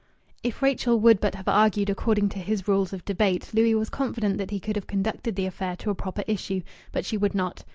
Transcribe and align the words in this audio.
If 0.41 0.63
Rachel 0.63 0.99
would 0.99 1.19
but 1.19 1.35
have 1.35 1.47
argued 1.47 1.87
according 1.87 2.29
to 2.29 2.39
his 2.39 2.67
rules 2.67 2.91
of 2.91 3.05
debate, 3.05 3.51
Louis 3.53 3.75
was 3.75 3.91
confident 3.91 4.39
that 4.39 4.49
he 4.49 4.59
could 4.59 4.75
have 4.75 4.87
conducted 4.87 5.35
the 5.35 5.45
affair 5.45 5.75
to 5.75 5.91
a 5.91 5.93
proper 5.93 6.23
issue. 6.25 6.61
But 6.91 7.05
she 7.05 7.17
would 7.17 7.35
not. 7.35 7.63